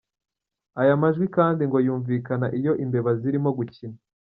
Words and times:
Aya 0.81 0.93
majwi 1.01 1.25
kandi 1.35 1.61
ngo 1.69 1.77
yumvikana 1.85 2.47
iyo 2.59 2.73
imbeba 2.83 3.11
zirimo 3.21 3.49
gukina. 3.57 3.97